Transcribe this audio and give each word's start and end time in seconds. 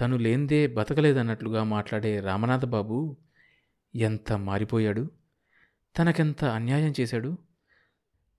తను 0.00 0.16
లేందే 0.16 0.66
బతకలేదన్నట్లుగా 0.66 1.64
మాట్లాడే 1.64 2.20
రామనాథబాబు 2.20 3.16
ఎంత 3.94 4.32
మారిపోయాడు? 4.32 5.10
తనకెంత 5.98 6.44
అన్యాయం 6.44 6.94
చేశాడు? 7.00 7.38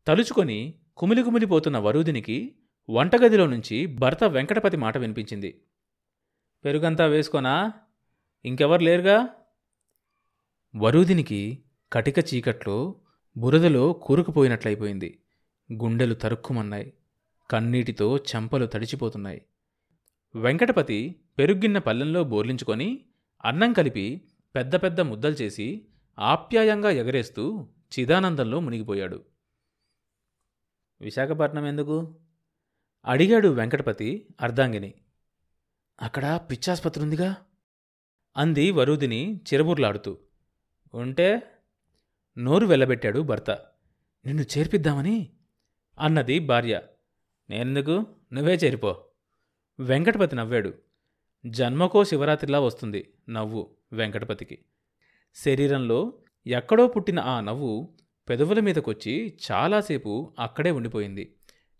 తలుచుకొని 0.08 0.74
కుమిలి 0.97 1.24
కుమిలిపోతున్న 1.24 1.78
వరూదినికి 1.78 2.55
వంటగదిలో 2.89 3.46
నుంచి 3.46 3.86
భర్త 3.86 4.24
వెంకటపతి 4.24 4.78
మాట 4.78 4.97
వినిపించింది. 4.97 5.62
పెరుగంతా 6.66 7.05
వేసుకోనా? 7.05 7.71
ఇంకెవరు 8.46 8.81
లేరుగా? 8.81 9.28
వరూదినికి 10.75 11.63
కటిక 11.93 12.19
చీకట్లో 12.19 12.96
బురదలో 13.37 13.93
కూరుకుపోయినట్లయిపోయింది. 13.93 15.19
గుండెలు 15.73 16.13
తరుక్కుమన్నాయి. 16.13 16.93
కన్నీటితో 17.49 18.17
చెంపలు 18.17 18.66
తడిచిపోతున్నాయి. 18.66 19.41
వెంకటపతి 20.35 21.20
పెరుగ్గిన్న 21.38 21.77
పల్లెంలో 21.77 22.23
బోర్లించుకొని 22.23 23.05
అన్నం 23.45 23.73
కలిపి 23.73 24.31
పెద్ద 24.55 24.76
పెద్ద 24.76 25.02
ముద్దలు 25.02 25.31
చేసి 25.31 25.88
ఆప్యాయంగా 26.20 26.89
ఎగరేస్తూ 26.89 27.70
చిదానందంలో 27.99 28.59
మునిగిపోయాడు. 28.59 29.26
విశాఖపట్నం 31.02 31.67
ఎందుకు? 31.67 32.20
అడిగాడు 33.05 33.48
వెంకటపతి 33.48 34.27
అర్ధాంగిని. 34.41 34.94
అక్కడ 36.02 36.39
పిచ్చాసుపత్రి 36.52 37.03
ఉందిగా? 37.03 37.36
అంది 38.38 38.72
వరుదిని 38.72 39.36
చిరబుర్లాడుతూ. 39.36 40.17
ఉంటే 40.94 41.41
నోరు 42.38 42.66
వెళ్ళబెట్టాడు 42.66 43.20
భర్త. 43.20 43.52
నిన్ను 44.25 44.41
చేర్పిద్దామని? 44.41 45.30
అన్నది 46.00 46.39
భార్య. 46.39 46.81
నేనెందుకు? 47.50 48.05
నువ్వే 48.34 48.55
చేరిపో. 48.55 49.05
వెంకటపతి 49.80 50.36
నవ్వాడు. 50.36 50.91
జన్మకో 51.45 52.04
శివరాత్రిలా 52.04 52.59
వస్తుంది 52.59 53.13
నవ్వు 53.30 53.70
వెంకటపతికి. 53.94 54.58
శరీరంలో 55.36 56.14
ఎక్కడో 56.48 56.88
పుట్టిన 56.88 57.20
ఆ 57.20 57.39
నవ్వు 57.39 57.89
పెదవుల 58.30 58.59
మీదకొచ్చి 58.59 59.38
చాలాసేపు 59.52 60.33
అక్కడే 60.39 60.72
ఉండిపోయింది. 60.72 61.36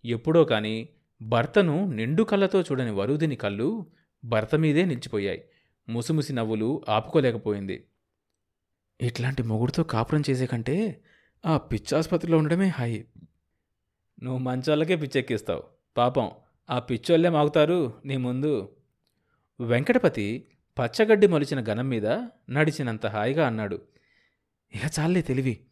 ఎప్పుడో 0.06 0.44
కాని 0.44 0.90
భర్తను 1.22 1.92
నిండు 1.92 2.24
కళ్ళతో 2.24 2.62
చూడని 2.62 2.92
వరుదిని 2.92 3.36
కళ్ళు 3.36 3.86
భర్త 4.26 4.56
మీదే 4.56 4.86
నిలిచిపోయాయి. 4.86 5.44
ముసిముసి 5.90 6.34
నవ్వులు 6.34 6.82
ఆపుకోలేకపోయింది. 6.90 7.88
ఇట్లాంటి 9.02 9.44
మొగుడుతో 9.44 9.84
కాపురం 9.84 10.24
చేసే 10.30 10.46
కంటే 10.46 11.04
ఆ 11.46 11.58
పిచ్చాసుపత్రిలో 11.58 12.38
ఉండడమే 12.38 12.68
హాయి. 12.68 13.06
నువ్వు 14.24 14.40
మంచోళ్ళకే 14.40 14.96
పిచ్చెక్కిస్తావు. 14.96 15.64
పాపం 15.98 16.32
ఆ 16.70 16.80
పిచ్చోళ్ళే 16.80 17.30
మాగుతారు 17.30 17.94
నీ 18.06 18.18
ముందు. 18.18 18.70
వెంకటపతి 19.62 20.48
పచ్చగడ్డి 20.80 21.28
మొలిచిన 21.28 21.64
గనం 21.70 21.90
మీద 21.90 22.08
నడిచినంత 22.50 23.06
హాయిగా 23.06 23.48
అన్నాడు. 23.48 23.82
ఇక 24.76 24.82
చాలే 25.00 25.22
తెలివి. 25.22 25.66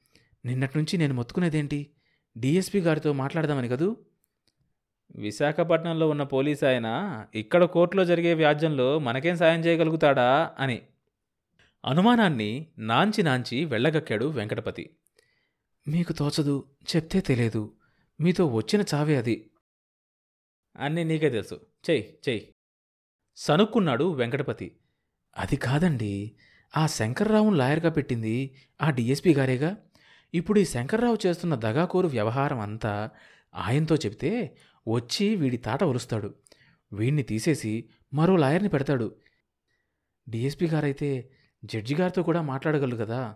నిన్నటి 0.46 0.78
నుంచి 0.78 0.98
నేను 0.98 1.14
మొత్తుకునేదేంటి? 1.14 1.92
డీఎస్పీ 2.38 2.80
గారితో 2.80 3.14
మాట్లాడదామని 3.14 3.68
కదూ? 3.68 3.98
విశాఖపట్నంలో 5.16 6.10
ఉన్న 6.10 6.24
పోలీస్ 6.24 6.64
ఆయన 6.64 6.88
ఇక్కడ 7.36 7.64
కోర్టులో 7.64 8.06
జరిగే 8.06 8.34
వ్యాజ్యంలో 8.34 9.00
మనకేం 9.00 9.38
సాయం 9.38 9.60
చేయగలుగుతాడా? 9.60 10.56
అని. 10.60 10.82
అనుమానాన్ని 11.86 12.68
నాంచి 12.78 13.24
నాంచి 13.24 13.66
వెళ్ళగక్కాడు 13.66 14.26
వెంకటపతి. 14.26 14.90
మీకు 15.88 16.14
తోచదు 16.14 16.68
చెప్తే 16.96 17.22
తెలియదు. 17.22 17.74
మీతో 18.22 18.46
వచ్చిన 18.46 18.84
చావే 18.94 19.16
అది. 19.16 19.52
అన్నీ 20.78 21.04
నీకే 21.04 21.30
తెలుసు. 21.30 21.62
చెయ్యి 21.90 22.18
చెయ్యి. 22.30 22.56
సనుక్కున్నాడు 23.42 24.14
వెంకటపతి. 24.14 24.76
అది 25.38 25.56
కాదండి 25.56 26.32
ఆ 26.78 26.88
శంకర్రావును 26.88 27.56
లాయర్గా 27.56 27.90
పెట్టింది 27.90 28.56
ఆ 28.82 28.90
డిఎస్పీ 28.90 29.34
గారేగా? 29.34 29.78
ఇప్పుడు 30.34 30.60
ఈ 30.60 30.66
శంకర్రావు 30.66 31.28
చేస్తున్న 31.28 31.56
దగాకోరు 31.56 32.08
వ్యవహారం 32.08 32.60
అంతా 32.60 33.10
ఆయనతో 33.56 33.96
చెప్తే 33.96 34.58
వచ్చి 34.88 35.36
వీడి 35.36 35.58
తాట 35.58 35.84
ఒలుస్తాడు. 35.84 36.36
వీడిని 36.94 37.24
తీసేసి 37.24 37.90
మరో 38.14 38.36
లాయర్ని 38.36 38.70
పెడతాడు. 38.70 39.16
డిఎస్పీ 40.30 40.68
గారైతే 40.68 41.30
జడ్జి 41.66 41.96
గారితో 41.96 42.24
కూడా 42.24 42.42
మాట్లాడగలరు 42.42 42.98
కదా? 42.98 43.36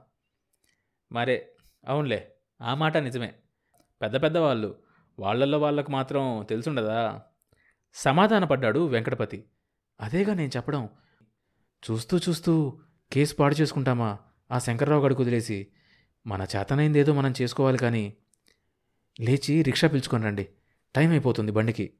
మరే 1.12 1.52
అవునులే 1.88 2.36
ఆ 2.62 2.74
మాట 2.74 2.98
నిజమే. 2.98 3.34
పెద్ద 4.02 4.24
పెద్ద 4.24 4.38
వాళ్ళు 4.38 4.76
వాళ్ళల్లో 5.20 5.60
వాళ్ళకు 5.60 5.92
మాత్రం 5.92 6.46
తెలుసుండదా? 6.50 7.22
సమాధానపడ్డాడు 7.94 8.88
వెంకటపతి. 8.88 9.46
అదేగా 10.00 10.34
నేను 10.34 10.52
చెప్పడం. 10.58 10.90
చూస్తూ 11.92 12.18
చూస్తూ 12.18 12.80
కేసు 13.14 13.36
పాడు 13.36 13.56
చేసుకుంటామా? 13.62 14.18
ఆ 14.52 14.60
శంకర్రావు 14.60 15.06
గడికి 15.06 15.22
వదిలేసి. 15.22 15.68
మన 16.28 16.48
చేతనైందేదో 16.56 17.14
మనం 17.14 17.34
చేసుకోవాలి 17.42 17.78
కానీ 17.78 18.18
లేచి 19.22 19.62
రిక్షా 19.62 19.88
పిలుచుకొని 19.88 20.24
రండి. 20.24 20.48
టైం 20.96 21.10
అయిపోతుంది 21.10 21.52
బండికి. 21.52 21.94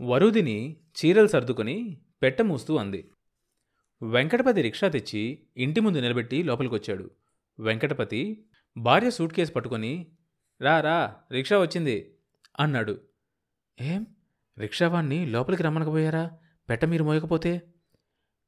వరుదిని 0.00 0.76
చీరలు 0.98 1.26
సర్దుకొని 1.26 2.00
పెట్ట 2.22 2.42
మూస్తూ 2.42 2.76
అంది. 2.76 3.10
వెంకటపతి 4.02 4.62
రిక్షా 4.62 4.88
తెచ్చి 4.88 5.46
ఇంటి 5.56 5.80
ముందు 5.80 5.98
నిలబెట్టి 5.98 6.42
లోపలికొచ్చాడు. 6.42 7.10
వెంకటపతి 7.58 8.44
భార్య 8.76 9.10
సూట్ 9.10 9.34
కేసు 9.34 9.52
పట్టుకొని 9.52 10.06
రా 10.60 10.80
రా 10.80 11.16
రిక్షా 11.32 11.58
వచ్చింది 11.58 12.14
అన్నాడు. 12.60 13.00
ఏం? 13.80 14.06
రిక్షావాణ్ణి 14.58 15.26
లోపలికి 15.26 15.62
రమ్మనకపోయారా? 15.62 16.30
పెట్ట 16.72 16.84
మీరు 16.84 17.04
మోయకపోతే? 17.04 17.62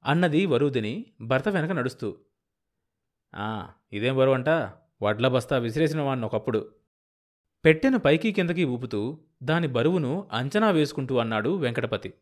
అన్నది 0.05 0.47
వరుదిని 0.47 1.07
భర్త 1.21 1.49
వెనక 1.49 1.71
నడుస్తూ. 1.71 2.17
"ఆ, 3.35 3.69
ఇదేం 3.93 4.17
బరువంట? 4.17 4.49
వడ్ల 5.03 5.29
బస్తా 5.29 5.59
విసిరేసిన 5.59 6.01
వాడిని 6.01 6.27
ఒకప్పుడు. 6.27 6.75
పెట్టెను 7.65 7.99
పైకి 7.99 8.33
కిందకి 8.33 8.65
ఊపుతూ 8.65 9.19
దాని 9.43 9.67
బరువును 9.67 10.29
అంచనా 10.33 10.71
వేసుకుంటూ 10.71 11.17
అన్నాడు 11.17 11.57
వెంకటపతి. 11.57 12.15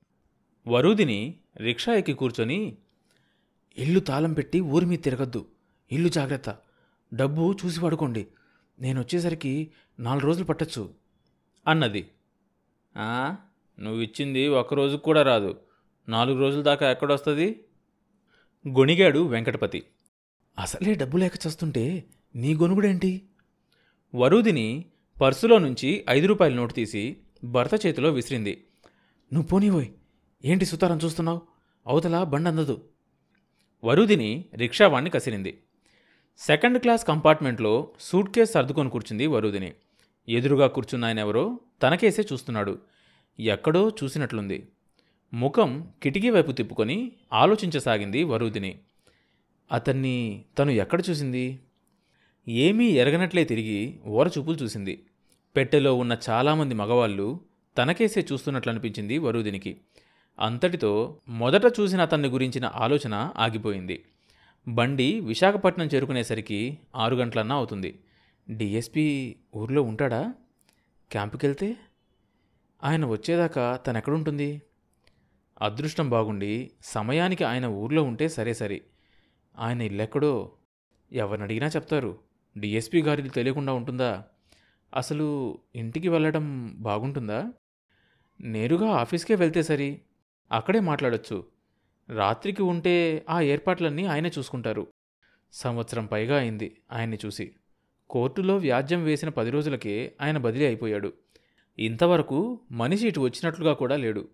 వరూదిని 0.69 1.41
రిక్షా 1.61 1.93
ఎక్కి 1.95 2.13
కూర్చొని 2.13 2.79
ఇల్లు 3.79 4.01
తాళం 4.01 4.33
పెట్టి 4.33 4.61
ఊరి 4.61 4.87
మీద 4.87 4.99
తిరగద్దు. 4.99 5.47
ఇల్లు 5.93 6.09
జాగ్రత్త. 6.09 6.57
డబ్బు 7.15 7.57
చూసి 7.65 7.81
పడుకోండి. 7.81 8.27
నేను 8.79 9.01
వచ్చేసరికి 9.01 9.71
నాలుగు 9.99 10.27
రోజులు 10.27 10.45
పట్టచ్చు. 10.45 10.95
అన్నది. 11.69 12.11
నువ్వు 13.81 14.01
ఇచ్చింది 14.01 14.49
ఒక్కరోజు 14.49 14.97
కూడా 14.97 15.23
రాదు. 15.23 15.72
నాలుగు 16.09 16.39
రోజుల 16.39 16.63
దాకా 16.63 16.91
ఎక్కడొస్తుంది? 16.91 17.65
గొణిగాడు 18.69 19.27
వెంకటపతి. 19.27 19.83
అసలే 20.59 20.95
డబ్బు 20.95 21.17
లేక 21.17 21.33
చస్తుంటే 21.49 22.05
నీ 22.35 22.55
గొనుగుడేంటి? 22.55 23.23
వరూదిని 24.15 24.85
పర్సులో 25.23 25.59
నుంచి 25.59 26.05
ఐదు 26.11 26.27
రూపాయల 26.27 26.55
నోటు 26.55 26.73
తీసి 26.73 27.17
భర్త 27.45 27.87
చేతిలో 27.87 28.11
విసిరింది. 28.11 28.65
నువ్వు 29.33 29.49
పోనీవోయ్ 29.49 29.87
ఏంటి 30.45 30.65
సుతారం 30.65 30.99
చూస్తున్నావు? 31.05 31.41
అవతల 31.87 32.23
బండందదు 32.23 32.89
వరుదిని 33.85 34.45
రిక్షావాణ్ణి 34.55 35.11
కసిరింది. 35.11 35.63
సెకండ్ 36.39 36.79
క్లాస్ 36.79 37.07
కంపార్ట్మెంట్లో 37.07 37.89
సూట్ 38.01 38.31
కేస్ 38.31 38.53
సర్దుకొని 38.53 38.91
కూర్చుంది 38.91 39.27
వరుదిని. 39.27 39.73
ఎదురుగా 40.29 40.67
కూర్చున్న 40.67 41.05
ఆయన 41.05 41.19
ఎవరో 41.19 41.61
తనకేసే 41.83 42.23
చూస్తున్నాడు. 42.33 42.79
ఎక్కడో 43.41 43.91
చూసినట్లుంది. 44.05 44.69
ముఖం 45.35 45.91
కిటికీ 46.03 46.31
వైపు 46.31 46.53
తిప్పుకొని 46.53 47.13
ఆలోచించసాగింది 47.33 48.25
వరుదిని 48.25 48.79
అతన్ని 49.73 50.45
తను 50.59 50.71
ఎక్కడ 50.71 51.03
చూసింది? 51.11 51.61
ఏమీ 52.49 52.89
ఎరగనట్లే 52.89 53.45
తిరిగి 53.45 54.01
ఓరచూపులు 54.07 54.57
చూసింది. 54.57 55.05
పెట్టెలో 55.57 55.95
ఉన్న 55.95 56.17
చాలామంది 56.31 56.75
మగవాళ్ళు 56.75 57.41
తనకేసే 57.79 58.27
చూస్తున్నట్లు 58.33 58.71
అనిపించింది 58.71 59.19
వరుదినికి 59.19 59.81
అంతటితో 60.39 61.21
మొదట 61.29 61.73
చూసిన 61.81 62.01
అతన్ని 62.01 62.29
గురించిన 62.29 62.73
ఆలోచన 62.75 63.33
ఆగిపోయింది. 63.37 64.05
బండి 64.69 65.21
విశాఖపట్నం 65.21 65.87
చేరుకునేసరికి 65.87 66.79
ఆరు 66.97 67.17
గంటలన్నా 67.17 67.55
అవుతుంది. 67.55 67.99
డిఎస్పి 68.51 69.37
ఊర్లో 69.57 69.83
ఉంటాడా? 69.83 70.35
క్యాంపుకెళ్తే? 71.13 71.77
ఆయన 72.85 73.05
వచ్చేదాకా 73.07 73.77
తనెక్కడుంటుంది? 73.77 74.63
అదృష్టం 75.63 76.11
బాగుండి 76.11 76.71
సమయానికి 76.83 77.45
ఆయన 77.45 77.67
ఊర్లో 77.67 78.03
ఉంటే 78.03 78.29
సరే 78.29 78.55
సరే. 78.55 78.83
ఆయన 79.59 79.83
ఇల్లెక్కడో? 79.83 80.53
ఎవరిని 81.13 81.45
అడిగినా 81.45 81.67
చెప్తారు. 81.67 82.19
డిఎస్పి 82.59 83.03
గారికి 83.03 83.29
తెలియకుండా 83.29 83.73
ఉంటుందా? 83.73 84.25
అసలు 84.97 85.59
ఇంటికి 85.75 86.09
వెళ్ళడం 86.09 86.75
బాగుంటుందా? 86.79 87.53
నేరుగా 88.41 88.91
ఆఫీస్కే 88.91 89.35
వెళ్తే 89.35 89.63
సరి. 89.63 90.01
అక్కడే 90.53 90.81
మాట్లాడొచ్చు. 90.81 91.47
రాత్రికి 92.09 92.63
ఉంటే 92.63 93.25
ఆ 93.31 93.41
ఏర్పాట్లన్నీ 93.41 94.05
ఆయనే 94.05 94.31
చూసుకుంటారు. 94.39 94.87
సంవత్సరం 95.53 96.07
పైగా 96.07 96.39
అయింది 96.39 96.81
ఆయన్ని 96.93 97.19
చూసి. 97.27 97.55
కోర్టులో 98.11 98.57
వ్యాజ్యం 98.57 99.05
వేసిన 99.05 99.29
పది 99.29 99.51
రోజులకే 99.51 100.17
ఆయన 100.21 100.39
బదిలీ 100.39 100.67
అయిపోయాడు. 100.67 101.13
ఇంతవరకు 101.79 102.61
మనిషి 102.71 103.09
ఇటు 103.09 103.21
వచ్చినట్లుగా 103.21 103.73
కూడా 103.73 103.97
లేడు. 103.97 104.29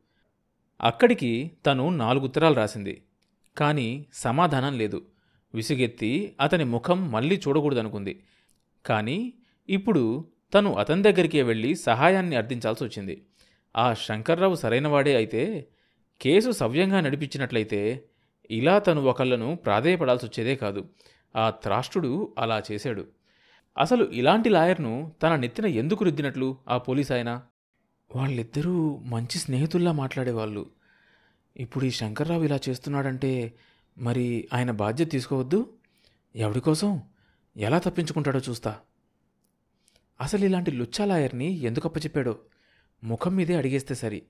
అక్కడికి 0.81 1.51
తను 1.67 1.91
నాలుగు 1.91 2.25
ఉత్తరాలు 2.25 2.55
రాసింది. 2.55 3.03
కానీ 3.57 4.07
సమాధానం 4.13 4.79
లేదు. 4.79 5.07
విసుగెత్తి 5.55 6.37
అతని 6.41 6.65
ముఖం 6.65 7.11
మళ్ళీ 7.11 7.41
చూడకూడదనుకుంది. 7.49 8.23
కానీ 8.87 9.33
ఇప్పుడు 9.69 10.25
తను 10.55 10.75
అతని 10.75 11.03
దగ్గరికే 11.03 11.43
వెళ్ళి 11.43 11.75
సహాయాన్ని 11.75 12.37
అర్థించాల్సి 12.37 12.85
వచ్చింది. 12.85 13.27
ఆ 13.77 13.95
శంకర్రావు 13.95 14.55
సరైనవాడే 14.55 15.17
అయితే 15.17 15.69
కేసు 16.21 16.51
సవ్యంగా 16.51 17.01
నడిపించినట్లయితే 17.01 18.05
ఇలా 18.51 18.79
తను 18.79 19.03
ఒకళ్ళను 19.03 19.57
ప్రాధేయపడాల్సి 19.57 20.27
వచ్చేదే 20.27 20.57
కాదు. 20.57 20.89
ఆ 21.37 21.51
త్రాష్టుడు 21.51 22.35
అలా 22.39 22.63
చేశాడు. 22.73 23.07
అసలు 23.79 24.05
ఇలాంటి 24.05 24.49
లాయర్ను 24.49 25.13
తన 25.23 25.37
నెత్తిన 25.37 25.67
ఎందుకు 25.67 26.05
రుద్దినట్లు 26.05 26.57
ఆ 26.69 26.79
పోలీస్ 26.79 27.13
ఆయన? 27.13 27.43
వాళ్ళిద్దరూ 28.17 28.99
మంచి 29.05 29.39
స్నేహితుల్లా 29.39 29.93
మాట్లాడేవాళ్ళు. 29.93 30.71
ఇప్పుడు 31.57 31.85
ఈ 31.85 31.91
శంకర్రావు 31.91 32.45
ఇలా 32.45 32.59
చేస్తున్నాడంటే 32.69 33.55
మరి 33.99 34.49
ఆయన 34.53 34.71
బాధ్యత 34.71 35.11
తీసుకోవద్దు? 35.11 35.73
ఎవడి 36.37 36.61
కోసం? 36.61 37.03
ఎలా 37.57 37.79
తప్పించుకుంటాడో 37.79 38.41
చూస్తా. 38.49 38.79
అసలు 40.21 40.45
ఇలాంటి 40.45 40.71
లుచ్చా 40.71 41.05
లాయర్ని 41.05 41.53
ఎందుకు 41.53 41.89
అప్పచెప్పాడో? 41.89 42.39
ముఖం 43.05 43.37
మీదే 43.37 43.55
అడిగేస్తే 43.55 43.95
సరి. 43.95 44.23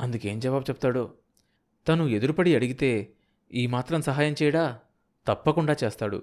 అందుకేం 0.00 0.40
జవాబు 0.40 0.64
చెప్తాడో? 0.64 1.14
తను 1.88 2.04
ఎదురుపడి 2.04 2.56
అడిగితే 2.56 3.12
ఈ 3.52 3.66
మాత్రం 3.66 4.02
సహాయం 4.02 4.34
చేయడా? 4.42 4.78
తప్పకుండా 5.26 5.76
చేస్తాడు. 5.84 6.22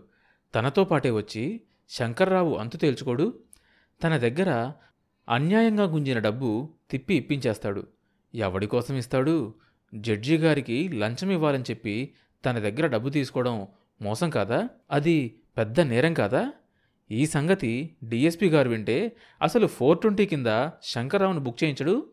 తనతో 0.56 0.84
పాటే 0.84 1.10
వచ్చి 1.10 1.62
శంకర్రావు 1.90 2.58
అంతు 2.58 2.78
తేల్చుకోడు. 2.78 3.40
తన 4.04 4.18
దగ్గర 4.18 4.74
అన్యాయంగా 5.30 5.84
గుంజిన 5.84 6.20
డబ్బు 6.20 6.70
తిప్పి 6.92 7.16
ఇప్పించేస్తాడు. 7.16 7.88
ఎవడి 8.36 8.68
కోసం 8.68 8.96
ఇస్తాడు? 8.96 9.54
జడ్జి 9.94 10.38
గారికి 10.38 10.90
లంచం 10.90 11.32
ఇవ్వాలని 11.32 11.64
చెప్పి 11.64 12.14
తన 12.46 12.60
దగ్గర 12.60 12.88
డబ్బు 12.88 13.10
తీసుకోవడం 13.10 13.68
మోసం 14.02 14.30
కాదా? 14.30 14.70
అది 14.92 15.36
పెద్ద 15.58 15.80
నేరం 15.80 16.14
కాదా? 16.14 16.54
ఈ 17.12 17.26
సంగతి 17.26 17.96
డిఎస్పి 18.04 18.50
గారు 18.50 18.70
వింటే 18.70 19.12
అసలు 19.42 19.68
ఫోర్ 19.68 20.02
ట్వంటీ 20.02 20.26
కింద 20.26 20.70
శంకర్రావును 20.84 21.40
బుక్ 21.40 21.64
చేయించడు? 21.64 22.06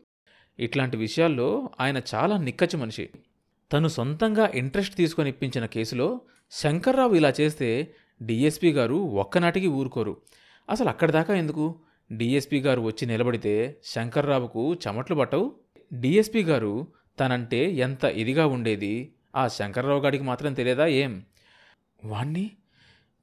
ఇట్లాంటి 0.59 0.97
విషయాల్లో 0.97 1.69
ఆయన 1.79 2.01
చాలా 2.15 2.37
నిక్కచ్చి 2.37 2.77
మనిషి. 2.77 3.09
తను 3.73 3.87
సొంతంగా 3.87 4.51
ఇంట్రెస్ట్ 4.55 4.95
తీసుకొని 4.95 5.29
ఇప్పించిన 5.29 5.65
కేసులో 5.65 6.21
శంకర్రావు 6.51 7.15
ఇలా 7.15 7.33
చేస్తే 7.41 7.93
డిఎస్పి 8.21 8.71
గారు 8.71 8.95
ఒక్కనాటికి 8.95 9.67
ఊరుకోరు. 9.67 10.17
అసలు 10.69 10.89
అక్కడి 10.89 11.11
దాకా 11.11 11.35
ఎందుకు? 11.35 11.79
డీఎస్పీ 12.11 12.59
గారు 12.59 12.81
వచ్చి 12.81 13.05
నిలబడితే 13.05 13.81
శంకర్రావుకు 13.83 14.73
చెమట్లు 14.73 15.15
పట్టవు? 15.15 15.55
డీఎస్పీ 15.93 16.43
గారు 16.43 16.87
తనంటే 17.19 17.71
ఎంత 17.71 18.03
ఇదిగా 18.03 18.47
ఉండేది? 18.47 19.13
ఆ 19.35 19.47
శంకర్రావు 19.47 19.99
గారికి 19.99 20.23
మాత్రం 20.23 20.53
తెలియదా 20.53 20.85
ఏం? 20.85 21.25
వాణ్ణి? 22.05 22.51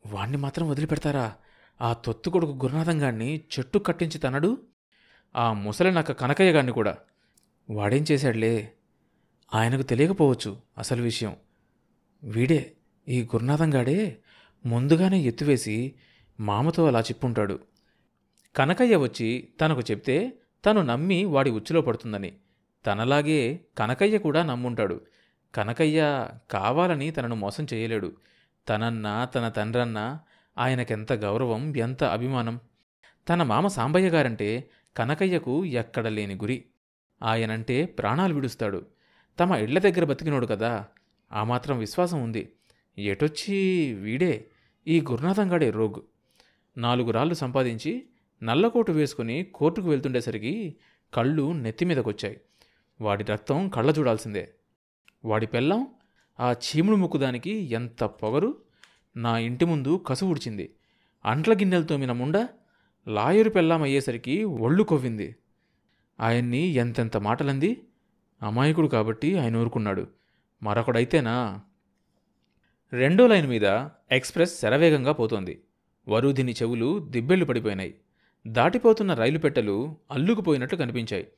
వాణ్ణి 0.07 0.37
మాత్రం 0.37 0.69
వదిలిపెడతారా? 0.69 1.35
ఆ 1.81 1.93
తొత్తు 1.93 2.31
కొడుకు 2.31 2.53
గురునాథం 2.53 3.03
గాన్ని 3.03 3.41
చెట్టు 3.59 3.79
కట్టించి 3.79 4.19
తనడు? 4.19 4.59
ఆ 5.37 5.53
ముసలి 5.53 5.93
నక్క 5.93 6.13
కనకయ్య 6.13 6.53
గాన్ని 6.53 6.73
కూడా. 6.73 6.97
వాడేం 7.71 8.05
చేశాడులే? 8.13 8.73
ఆయనకు 9.55 9.83
తెలియకపోవచ్చు 9.83 10.57
అసలు 10.79 11.03
విషయం. 11.03 11.37
వీడే 12.23 12.73
ఈ 13.09 13.23
గురునాథం 13.23 13.75
గాడే 13.75 14.17
ముందుగానే 14.67 15.21
ఎత్తువేసి 15.21 15.95
మామతో 16.41 16.87
అలా 16.87 17.01
చెప్పుంటాడు. 17.01 17.59
కనకయ్య 18.57 18.97
వచ్చి 18.97 19.49
తనకు 19.61 19.81
చెప్తే 19.81 20.33
తను 20.67 20.83
నమ్మి 20.83 21.25
వాడి 21.25 21.51
ఉచ్చులో 21.51 21.81
పడుతుందని. 21.81 22.33
తనలాగే 22.87 23.61
కనకయ్య 23.79 24.19
కూడా 24.19 24.43
నమ్ముంటాడు. 24.43 25.01
కనకయ్య 25.55 26.29
కావాలని 26.51 27.11
తనను 27.11 27.37
మోసం 27.37 27.67
చేయలేడు. 27.75 28.13
తనన్నా 28.69 29.25
తన 29.25 29.49
తండ్రన్నా 29.49 30.21
ఆయనకెంత 30.59 31.13
గౌరవం 31.13 31.77
ఎంత 31.77 32.05
అభిమానం. 32.05 32.61
తన 33.29 33.43
మామ 33.43 33.67
సాంబయ్య 33.67 34.09
గారంటే 34.09 34.71
కనకయ్యకు 34.97 35.65
ఎక్కడ 35.65 36.09
లేని 36.09 36.35
గురి. 36.35 36.65
ఆయనంటే 37.23 37.85
ప్రాణాలు 37.85 38.35
విడుస్తాడు. 38.35 38.87
తమ 39.41 39.55
ఇళ్ళ 39.55 39.79
దగ్గర 39.79 40.05
బతికినోడు 40.05 40.47
కదా. 40.47 40.87
ఆ 41.33 41.45
మాత్రం 41.45 41.79
విశ్వాసం 41.79 42.23
ఉంది. 42.23 42.53
ఎటొచ్చి 42.99 43.93
వీడే? 43.95 44.47
ఈ 44.89 45.01
గురునాథంగాడే 45.01 45.71
రోగ్. 45.71 46.01
నాలుగు 46.81 47.11
రాళ్ళు 47.11 47.35
సంపాదించి 47.35 48.07
నల్లకోటు 48.43 48.93
వేసుకుని 48.93 49.45
కోర్టుకు 49.55 49.89
వెళ్తుండేసరికి 49.89 50.77
కళ్ళు 51.15 51.53
నెత్తిమీదకొచ్చాయి 51.53 52.41
వాడి 53.01 53.25
రక్తం 53.25 53.69
కళ్ళ 53.69 53.95
చూడాల్సిందే. 53.99 54.55
వాడి 55.25 55.47
పెళ్ళం 55.47 55.87
ఆ 56.41 56.53
చీముడు 56.53 56.97
ముక్కుదానికి 56.97 57.51
ఎంత 57.51 58.05
పొగరు. 58.05 58.63
నా 59.17 59.39
ఇంటి 59.39 59.65
ముందు 59.65 60.05
కసు 60.07 60.25
ఉడిచింది 60.25 60.75
అంట్ల 61.25 61.53
గిన్నెలతో 61.53 61.97
మిన 61.97 62.13
ముండ 62.13 62.49
లాయరు 63.09 63.51
పెళ్ళాం 63.51 63.83
అయ్యేసరికి 63.83 64.45
ఒళ్ళు 64.45 64.83
కొవ్వింది. 64.83 65.37
ఆయన్ని 66.21 66.59
ఎంతెంత 66.59 67.17
మాటలంది? 67.17 67.85
అమాయకుడు 68.43 68.89
కాబట్టి 68.89 69.39
ఆయన 69.39 69.57
ఊరుకున్నాడు. 69.57 70.07
మరొకడైతేనా? 70.63 71.61
రెండో 72.93 73.27
లైన్ 73.27 73.47
మీద 73.47 73.89
ఎక్స్ప్రెస్ 74.13 74.61
శరవేగంగా 74.61 75.13
పోతోంది. 75.13 75.61
వరుధిని 76.09 76.53
చెవులు 76.53 77.07
దిబ్బెళ్ళు 77.11 77.45
పడిపోయినాయి. 77.45 77.95
దాటిపోతున్న 78.47 79.15
రైలు 79.15 79.39
పెట్టెలు 79.39 79.97
అల్లుకుపోయినట్లు 80.11 80.79
కనిపించాయి. 80.79 81.29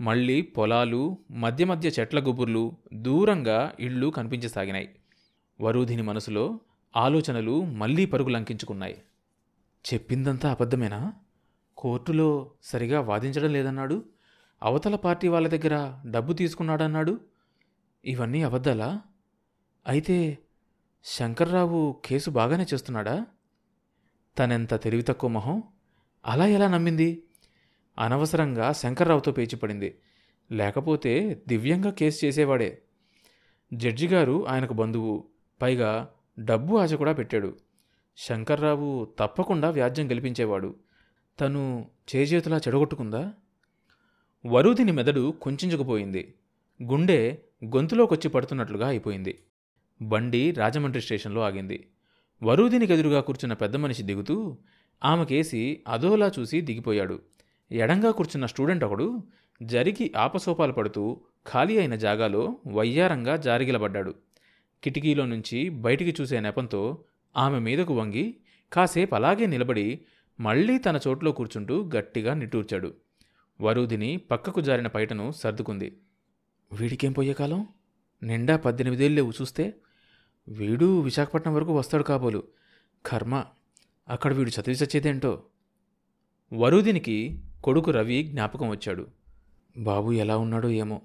మళ్ళీ 0.00 0.40
పొలాలు 0.40 1.18
మధ్య 1.30 1.64
మధ్య 1.64 1.88
చెట్ల 1.88 2.20
గుబుర్లు 2.20 2.72
దూరంగా 2.92 3.74
ఇళ్ళు 3.80 4.06
కనిపించసాగినాయి. 4.06 4.94
వరూధిని 5.60 6.02
మనసులో 6.02 6.60
ఆలోచనలు 6.96 7.64
మళ్ళీ 7.64 8.06
పరుగులంకించుకున్నాయి. 8.06 9.02
చెప్పిందంతా 9.94 10.50
అబద్ధమేనా? 10.50 11.12
కోర్టులో 11.76 12.50
సరిగా 12.62 13.00
వాదించడం 13.00 13.52
లేదన్నాడు? 13.52 14.04
అవతల 14.62 14.94
పార్టీ 14.94 15.28
వాళ్ళ 15.28 15.48
దగ్గర 15.48 16.00
డబ్బు 16.10 16.32
తీసుకున్నాడన్నాడు? 16.32 17.20
ఇవన్నీ 18.04 18.42
అబద్ధాలా? 18.42 19.00
అయితే 19.86 20.38
శంకర్రావు 21.04 22.00
కేసు 22.04 22.30
బాగానే 22.30 22.66
చేస్తున్నాడా? 22.74 23.26
తనెంత 24.38 24.74
తెలివి 24.74 25.02
తక్కువ 25.02 25.30
మొహం? 25.30 25.62
అలా 26.26 26.46
ఎలా 26.46 26.68
నమ్మింది? 26.68 27.22
అనవసరంగా 27.98 28.72
శంకర్రావుతో 28.72 29.32
పేచిపడింది 29.32 29.98
లేకపోతే 30.52 31.42
దివ్యంగా 31.48 31.90
కేసు 31.90 32.26
చేసేవాడే. 32.26 32.82
జడ్జి 33.74 34.08
గారు 34.08 34.48
ఆయనకు 34.48 34.74
బంధువు. 34.74 35.24
పైగా 35.62 36.08
డబ్బు 36.38 36.76
ఆశ 36.76 36.92
కూడా 36.92 37.12
పెట్టాడు. 37.12 37.56
శంకర్రావు 38.16 39.08
తప్పకుండా 39.18 39.70
వ్యాజ్యం 39.70 40.10
గెలిపించేవాడు. 40.10 40.76
తను 41.40 41.90
చేజేతులా 42.16 42.56
చెడగొట్టుకుందా? 42.56 43.32
వరుదిని 44.46 44.92
మెదడు 44.92 45.34
కుంచుకుపోయింది 45.42 46.34
గుండె 46.82 47.38
గొంతులోకొచ్చి 47.64 48.30
పడుతున్నట్లుగా 48.30 48.88
అయిపోయింది. 48.88 49.38
బండి 50.02 50.50
రాజమండ్రి 50.50 51.02
స్టేషన్లో 51.02 51.42
ఆగింది. 51.42 51.88
వరూదినికి 52.42 52.92
ఎదురుగా 52.92 53.20
కూర్చున్న 53.20 53.54
పెద్ద 53.54 53.76
మనిషి 53.76 54.02
దిగుతూ 54.02 54.58
ఆమెకేసి 55.04 55.82
అదోలా 55.88 56.32
చూసి 56.38 56.60
దిగిపోయాడు. 56.60 57.22
ఎడంగా 57.72 58.10
కూర్చున్న 58.10 58.46
స్టూడెంట్ 58.46 58.84
ఒకడు 58.84 59.22
జరిగి 59.62 60.12
ఆపసోపాలు 60.16 60.72
పడుతూ 60.72 61.20
ఖాళీ 61.52 61.78
అయిన 61.78 61.94
జాగాలో 61.94 62.56
వయ్యారంగా 62.66 63.36
జారిగిలబడ్డాడు. 63.36 64.14
కిటికీలో 64.82 65.26
నుంచి 65.26 65.68
బయటికి 65.68 66.22
చూసే 66.22 66.40
నెపంతో 66.40 67.04
ఆమె 67.36 67.58
మీదకు 67.58 67.94
వంగి 67.94 68.36
కాసేపు 68.72 69.14
అలాగే 69.14 69.46
నిలబడి 69.46 70.00
మళ్ళీ 70.40 70.78
తన 70.78 71.00
చోట్లో 71.08 71.32
కూర్చుంటూ 71.32 71.90
గట్టిగా 71.96 72.34
నిట్టూర్చాడు. 72.34 72.94
వరూధిని 73.60 74.16
పక్కకు 74.16 74.60
జారిన 74.60 74.86
పైటను 74.86 75.32
సర్దుకుంది. 75.32 75.98
వీడికేం 76.72 77.12
పోయే 77.12 77.32
కాలం 77.32 77.66
నిండా 78.22 78.56
పద్దెనిమిదేళ్ళేవు 78.56 79.30
చూస్తే? 79.30 79.74
వీడు 80.48 81.00
విశాఖపట్నం 81.00 81.54
వరకు 81.54 81.78
వస్తాడు 81.78 82.02
కాబోలు. 82.02 82.42
కర్మ. 83.06 83.44
అక్కడ 84.08 84.34
వీడు 84.34 84.50
చదివి 84.50 84.76
చచ్చేదేంటో 84.76 85.42
వరుదినికి 86.52 87.42
కొడుకు 87.64 87.90
రవి 87.90 88.22
జ్ఞాపకం 88.22 88.68
వచ్చాడు. 88.68 89.06
బాబు 89.76 90.12
ఎలా 90.12 90.38
ఉన్నాడో 90.38 90.68
ఏమో. 90.68 91.02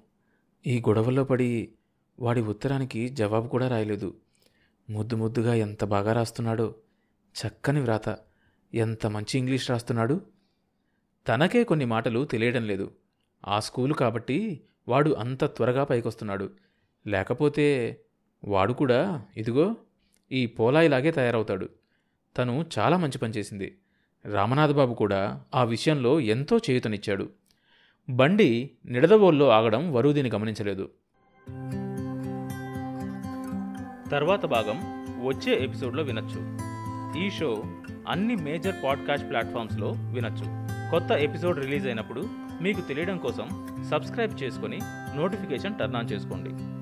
ఈ 0.66 0.80
గొడవల్లో 0.80 1.24
పడి 1.24 1.72
వాడి 2.18 2.40
ఉత్తరానికి 2.40 3.08
జవాబు 3.08 3.48
కూడా 3.48 3.68
రాయలేదు. 3.68 4.16
ముద్దు 4.90 5.16
ముద్దుగా 5.16 5.54
ఎంత 5.54 5.84
బాగా 5.84 6.12
రాస్తున్నాడో. 6.12 6.74
చక్కని 7.30 7.80
వ్రాత. 7.80 8.18
ఎంత 8.74 9.06
మంచి 9.06 9.38
ఇంగ్లీష్ 9.38 9.70
రాస్తున్నాడు. 9.70 10.20
తనకే 11.28 11.64
కొన్ని 11.64 11.84
మాటలు 11.84 12.24
తెలియడం 12.24 12.66
లేదు. 12.66 12.92
ఆ 13.48 13.60
స్కూలు 13.60 13.94
కాబట్టి 13.94 14.60
వాడు 14.88 15.10
అంత 15.10 15.44
త్వరగా 15.44 15.84
పైకొస్తున్నాడు. 15.84 16.50
లేకపోతే 17.06 17.96
వాడు 18.44 18.72
కూడా 18.72 19.26
ఇదిగో 19.36 19.76
ఈ 20.32 20.46
పోలాయిలాగే 20.46 21.10
తయారవుతాడు. 21.10 21.68
తను 22.38 22.66
చాలా 22.78 22.96
మంచి 22.96 23.18
పని 23.18 23.32
చేసింది. 23.32 23.78
రామనాథబాబు 24.32 24.94
కూడా 24.94 25.40
ఆ 25.54 25.64
విషయంలో 25.64 26.20
ఎంతో 26.20 26.58
చేయుతనిచ్చాడు. 26.58 27.28
బండి 28.10 28.70
నిడదవోల్లో 28.86 29.48
ఆగడం 29.48 29.92
వరుదిని 29.92 30.30
గమనించలేదు. 30.30 30.90
తర్వాత 34.10 34.46
భాగం 34.46 34.80
వచ్చే 35.26 35.64
ఎపిసోడ్లో 35.64 36.02
వినొచ్చు. 36.02 36.58
ఈ 37.26 37.30
షో 37.30 37.64
అన్ని 38.08 38.36
మేజర్ 38.36 38.74
పాడ్కాస్ట్ 38.84 39.30
ప్లాట్ఫామ్స్లో 39.30 39.94
వినొచ్చు. 39.96 40.44
కొత్త 40.90 41.10
ఎపిసోడ్ 41.10 41.58
రిలీజ్ 41.58 41.86
అయినప్పుడు 41.86 42.28
మీకు 42.62 42.80
తెలియడం 42.80 43.18
కోసం 43.18 43.66
సబ్స్క్రైబ్ 43.90 44.42
చేసుకొని 44.42 44.78
నోటిఫికేషన్ 45.16 45.78
టర్న్ 45.78 45.96
ఆన్ 45.96 46.10
చేసుకోండి. 46.12 46.79